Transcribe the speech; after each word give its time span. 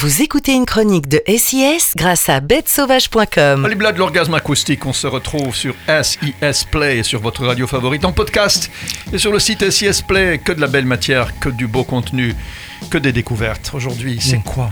Vous 0.00 0.22
écoutez 0.22 0.52
une 0.52 0.64
chronique 0.64 1.08
de 1.08 1.20
SIS 1.28 1.92
grâce 1.94 2.30
à 2.30 2.40
bêtesauvage.com. 2.40 3.66
Allez, 3.66 3.74
de 3.74 3.98
l'orgasme 3.98 4.32
acoustique, 4.32 4.86
on 4.86 4.94
se 4.94 5.06
retrouve 5.06 5.54
sur 5.54 5.74
SIS 6.02 6.64
Play, 6.70 7.02
sur 7.02 7.20
votre 7.20 7.44
radio 7.44 7.66
favorite 7.66 8.06
en 8.06 8.12
podcast, 8.12 8.70
et 9.12 9.18
sur 9.18 9.30
le 9.30 9.38
site 9.38 9.68
SIS 9.70 10.00
Play, 10.06 10.38
que 10.38 10.52
de 10.52 10.60
la 10.62 10.68
belle 10.68 10.86
matière, 10.86 11.38
que 11.38 11.50
du 11.50 11.66
beau 11.66 11.84
contenu, 11.84 12.34
que 12.90 12.96
des 12.96 13.12
découvertes. 13.12 13.72
Aujourd'hui, 13.74 14.18
c'est 14.22 14.38
Mm. 14.38 14.42
quoi? 14.44 14.70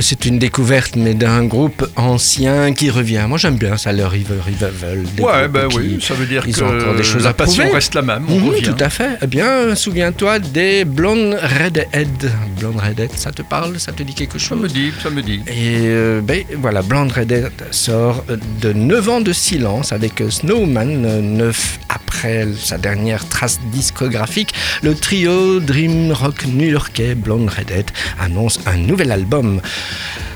C'est 0.00 0.24
une 0.24 0.38
découverte, 0.38 0.96
mais 0.96 1.14
d'un 1.14 1.44
groupe 1.44 1.86
ancien 1.96 2.72
qui 2.72 2.90
revient. 2.90 3.24
Moi, 3.28 3.38
j'aime 3.38 3.56
bien 3.56 3.76
ça, 3.76 3.92
le 3.92 4.06
Revival. 4.06 4.38
Revival 4.44 4.98
Ouais, 5.20 5.48
ben 5.48 5.68
qui- 5.68 5.76
oui, 5.78 5.98
ça 6.02 6.14
veut 6.14 6.26
dire 6.26 6.42
ils 6.46 6.54
que 6.54 6.62
ont 6.62 6.76
encore 6.78 6.94
des 6.94 7.02
choses 7.02 7.24
la 7.24 7.30
à 7.30 7.34
passion 7.34 7.62
prouver. 7.62 7.74
reste 7.74 7.94
la 7.94 8.02
même, 8.02 8.24
on 8.28 8.46
revient. 8.46 8.62
tout 8.62 8.76
à 8.80 8.90
fait. 8.90 9.18
Eh 9.22 9.26
bien, 9.26 9.74
souviens-toi 9.74 10.38
des 10.38 10.84
Blonde 10.84 11.36
Redhead. 11.42 12.30
Blonde 12.58 12.76
Redhead, 12.80 13.10
ça 13.14 13.30
te 13.32 13.42
parle 13.42 13.78
Ça 13.78 13.92
te 13.92 14.02
dit 14.02 14.14
quelque 14.14 14.38
Ça 14.38 14.48
chose? 14.48 14.60
me 14.62 14.68
dit, 14.68 14.92
ça 15.02 15.10
me 15.10 15.22
dit. 15.22 15.40
Et 15.46 15.80
euh, 15.86 16.20
ben, 16.22 16.44
voilà, 16.56 16.82
Blonde 16.82 17.12
Redhead 17.12 17.50
sort 17.70 18.24
euh, 18.30 18.36
de 18.60 18.72
9 18.72 19.08
ans 19.08 19.20
de 19.20 19.32
silence 19.32 19.92
avec 19.92 20.20
euh, 20.20 20.30
Snowman, 20.30 21.04
euh, 21.04 21.20
neuf 21.20 21.78
après 21.88 22.46
sa 22.58 22.78
dernière 22.78 23.28
trace 23.28 23.60
discographique. 23.72 24.52
Le 24.82 24.94
trio 24.94 25.60
Dream 25.60 26.12
Rock 26.12 26.46
new-yorkais 26.46 27.14
Blonde 27.14 27.48
Redhead 27.50 27.90
annonce 28.20 28.58
un 28.66 28.76
nouvel 28.76 29.12
album. 29.12 29.57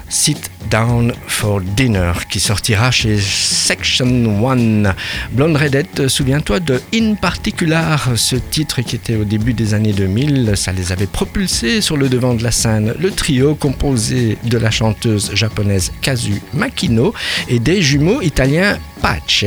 Sit 0.09 0.52
Down 0.71 1.13
for 1.27 1.61
Dinner 1.61 2.13
qui 2.29 2.41
sortira 2.41 2.91
chez 2.91 3.19
Section 3.19 4.07
1. 4.49 4.95
Blonde 5.33 5.57
Redhead, 5.57 5.87
euh, 6.01 6.09
souviens-toi 6.09 6.61
de 6.61 6.81
In 6.95 7.15
Particular, 7.15 8.11
ce 8.17 8.37
titre 8.37 8.83
qui 8.83 8.97
était 8.97 9.17
au 9.17 9.25
début 9.25 9.53
des 9.53 9.75
années 9.75 9.93
2000, 9.93 10.53
ça 10.57 10.73
les 10.73 10.93
avait 10.93 11.07
propulsés 11.07 11.81
sur 11.81 11.97
le 11.97 12.09
devant 12.09 12.35
de 12.35 12.43
la 12.43 12.51
scène. 12.51 12.95
Le 12.99 13.11
trio 13.11 13.55
composé 13.55 14.39
de 14.45 14.59
la 14.59 14.71
chanteuse 14.71 15.33
japonaise 15.35 15.93
Kazu 16.01 16.41
Makino 16.55 17.15
et 17.49 17.59
des 17.59 17.83
jumeaux 17.83 18.21
italiens 18.23 18.79
Pace. 19.03 19.45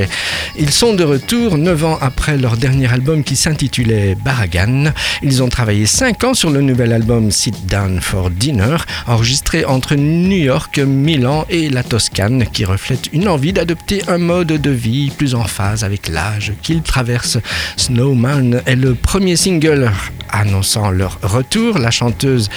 Ils 0.58 0.72
sont 0.72 0.94
de 0.94 1.03
retour 1.03 1.58
9 1.58 1.86
ans 1.86 1.97
après 2.02 2.38
leur 2.38 2.58
dernier 2.58 2.92
album 2.92 3.23
qui 3.23 3.38
s'intitulait 3.38 4.16
Baragan. 4.16 4.92
Ils 5.23 5.42
ont 5.42 5.47
travaillé 5.47 5.86
5 5.86 6.23
ans 6.25 6.34
sur 6.34 6.50
le 6.50 6.62
nouvel 6.62 6.92
album 6.92 7.31
Sit 7.31 7.66
Down 7.66 8.02
for 8.02 8.30
Dinner, 8.30 8.78
enregistré 9.08 9.64
entre 9.64 9.95
New 9.95 10.38
York, 10.38 10.80
Milan 11.06 11.45
et 11.52 11.70
la 11.70 11.84
Toscane, 11.84 12.48
qui 12.52 12.66
reflète 12.66 13.09
une 13.14 13.28
envie 13.28 13.53
d'adopter 13.53 14.02
un 14.08 14.17
mode 14.17 14.48
de 14.48 14.72
vie 14.72 15.12
plus 15.12 15.36
en 15.36 15.44
phase 15.44 15.84
avec 15.84 16.08
l'âge 16.08 16.53
qu'ils 16.64 16.81
traversent. 16.81 17.38
Snowman 17.78 18.64
est 18.66 18.75
le 18.75 18.95
premier 18.95 19.36
single 19.36 19.92
annonçant 20.31 20.89
leur 20.89 21.20
retour. 21.22 21.78
La 21.78 21.92
chanteuse 21.92 22.50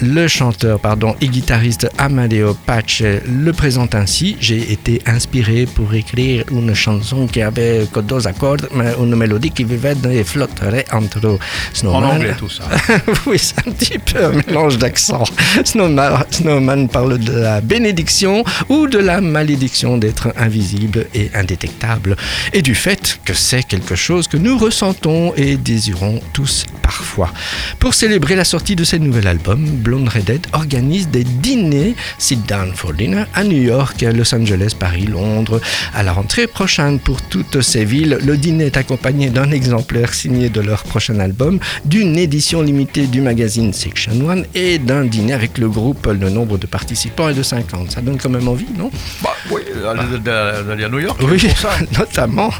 le 0.00 0.28
chanteur 0.28 0.80
pardon, 0.80 1.14
et 1.20 1.28
guitariste 1.28 1.88
Amadeo 1.98 2.54
Pace 2.66 3.02
le 3.02 3.52
présente 3.52 3.94
ainsi. 3.94 4.36
J'ai 4.40 4.72
été 4.72 5.00
inspiré 5.06 5.66
pour 5.66 5.92
écrire 5.94 6.44
une 6.50 6.74
chanson 6.74 7.26
qui 7.26 7.42
avait 7.42 7.86
que 7.92 8.00
deux 8.00 8.26
accords, 8.26 8.56
mais 8.74 8.92
une 8.98 9.14
mélodie 9.16 9.50
qui 9.50 9.64
vivait 9.64 9.96
et 10.10 10.24
flotterait 10.24 10.84
entre 10.92 11.26
En 11.26 11.38
Snowman. 11.72 12.04
anglais, 12.04 12.34
tout 12.38 12.48
ça. 12.48 12.64
oui, 13.26 13.38
c'est 13.38 13.58
un 13.66 13.72
petit 13.72 13.98
peu 13.98 14.24
un 14.24 14.30
mélange 14.30 14.78
d'accent. 14.78 15.24
Snowman, 15.64 16.24
Snowman 16.30 16.88
parle 16.88 17.18
de 17.18 17.32
la 17.32 17.60
bénédiction 17.60 18.44
ou 18.68 18.86
de 18.86 18.98
la 18.98 19.20
malédiction 19.20 19.96
d'être 19.98 20.32
invisible 20.36 21.06
et 21.14 21.30
indétectable, 21.34 22.16
et 22.52 22.62
du 22.62 22.74
fait 22.74 23.18
que 23.24 23.34
c'est 23.34 23.62
quelque 23.62 23.94
chose 23.94 24.28
que 24.28 24.36
nous 24.36 24.58
ressentons 24.58 25.32
et 25.36 25.56
désirons 25.56 26.20
tous 26.32 26.66
parfois. 26.82 27.32
Pour 27.78 27.94
célébrer 27.94 28.36
la 28.36 28.44
sortie 28.44 28.76
de 28.76 28.84
ce 28.84 28.96
nouvel 28.96 29.26
album, 29.26 29.64
Blonde 29.84 30.08
Redhead 30.08 30.46
organise 30.54 31.08
des 31.10 31.24
dîners 31.24 31.94
Sit 32.18 32.40
Down 32.48 32.72
for 32.74 32.94
Dinner 32.94 33.24
à 33.34 33.44
New 33.44 33.60
York, 33.62 34.00
Los 34.14 34.34
Angeles, 34.34 34.72
Paris, 34.78 35.04
Londres. 35.06 35.60
À 35.94 36.02
la 36.02 36.12
rentrée 36.12 36.46
prochaine 36.46 36.98
pour 36.98 37.20
toutes 37.20 37.60
ces 37.60 37.84
villes, 37.84 38.18
le 38.24 38.36
dîner 38.38 38.64
est 38.66 38.76
accompagné 38.78 39.28
d'un 39.28 39.50
exemplaire 39.50 40.14
signé 40.14 40.48
de 40.48 40.62
leur 40.62 40.84
prochain 40.84 41.20
album, 41.20 41.60
d'une 41.84 42.16
édition 42.16 42.62
limitée 42.62 43.06
du 43.06 43.20
magazine 43.20 43.72
Section 43.74 44.30
1 44.30 44.42
et 44.54 44.78
d'un 44.78 45.04
dîner 45.04 45.34
avec 45.34 45.58
le 45.58 45.68
groupe. 45.68 46.06
Le 46.06 46.30
nombre 46.30 46.56
de 46.56 46.66
participants 46.66 47.28
est 47.28 47.34
de 47.34 47.42
50. 47.42 47.90
Ça 47.90 48.00
donne 48.00 48.16
quand 48.16 48.30
même 48.30 48.48
envie, 48.48 48.66
non? 48.78 48.90
Bah 49.22 49.34
oui, 49.50 49.60
aller- 49.86 50.18
d'aller 50.18 50.84
à 50.84 50.88
New 50.88 51.00
York, 51.00 51.20
Oui, 51.22 51.38
pour 51.46 51.58
ça. 51.58 51.70
notamment. 51.98 52.50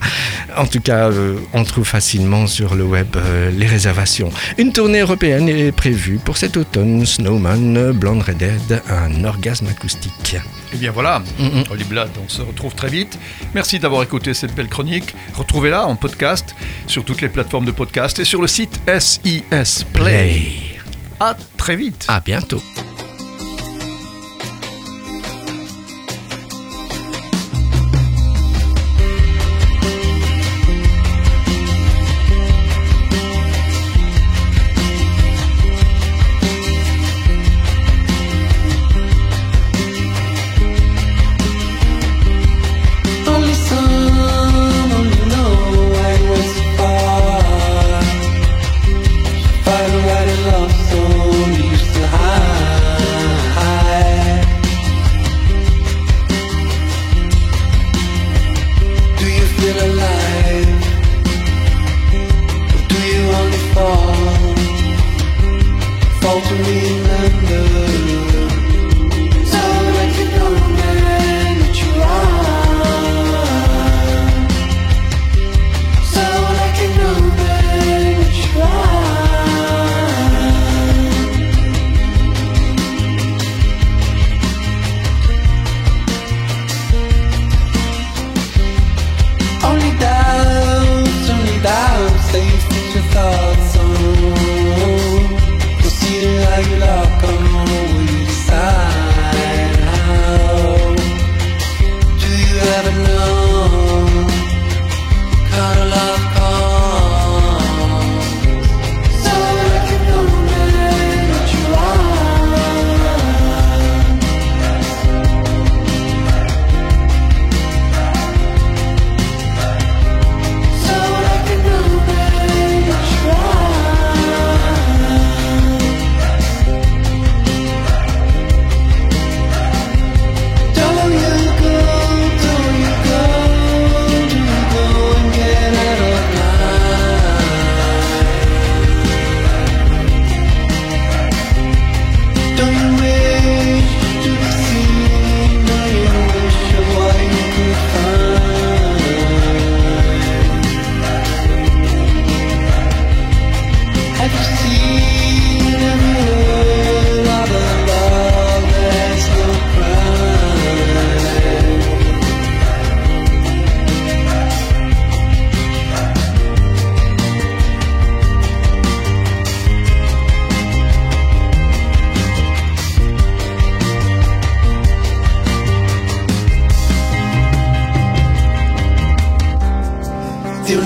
En 0.57 0.67
tout 0.67 0.81
cas, 0.81 1.11
euh, 1.11 1.37
on 1.55 1.65
trouve 1.65 1.87
facilement 1.87 2.47
sur 2.47 2.75
le 2.75 2.85
web 2.85 3.07
euh, 3.17 3.51
les 3.51 3.67
réservations. 3.67 4.31
Une 4.59 4.73
tournée 4.73 5.01
européenne 5.01 5.49
est 5.49 5.73
prévue 5.73 6.19
pour 6.23 6.37
cet 6.37 6.57
automne. 6.59 7.05
Snowman, 7.15 7.93
Blonde 7.93 8.23
Redhead, 8.23 8.83
un 8.89 9.25
orgasme 9.25 9.69
acoustique. 9.69 10.37
Et 10.73 10.77
bien 10.77 10.91
voilà. 10.91 11.23
Oli 11.71 11.85
Blad, 11.85 12.11
on 12.25 12.29
se 12.29 12.43
retrouve 12.43 12.75
très 12.75 12.89
vite. 12.89 13.17
Merci 13.55 13.79
d'avoir 13.79 14.03
écouté 14.03 14.35
cette 14.35 14.53
belle 14.53 14.69
chronique. 14.69 15.15
Retrouvez-la 15.35 15.87
en 15.87 15.95
podcast 15.95 16.57
sur 16.89 17.05
toutes 17.05 17.21
les 17.21 17.29
plateformes 17.29 17.67
de 17.67 17.71
podcast 17.71 18.19
et 18.19 18.25
sur 18.25 18.41
le 18.43 18.49
site 18.49 18.81
SIS 18.99 19.85
Play. 19.93 20.43
À 21.21 21.37
très 21.57 21.77
vite. 21.77 22.05
À 22.09 22.19
bientôt. 22.19 22.61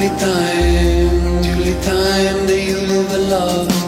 Only 0.01 0.17
time, 0.21 1.43
the 1.43 1.51
only 1.55 1.75
time 1.83 2.47
that 2.47 2.63
you 2.65 2.77
live 2.87 3.13
a 3.13 3.19
love. 3.19 3.88